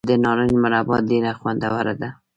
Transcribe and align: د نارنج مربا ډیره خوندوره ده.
د 0.09 0.11
نارنج 0.23 0.51
مربا 0.63 0.97
ډیره 1.09 1.31
خوندوره 1.39 1.93
ده. 2.01 2.09